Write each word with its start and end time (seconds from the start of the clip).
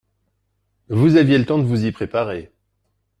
Vous 0.89 1.15
aviez 1.15 1.37
le 1.37 1.45
temps 1.45 1.59
de 1.59 1.63
vous 1.63 1.85
y 1.85 1.91
préparer. 1.91 2.51